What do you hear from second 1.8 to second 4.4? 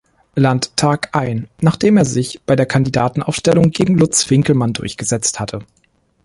er sich bei der Kandidatenaufstellung gegen Lutz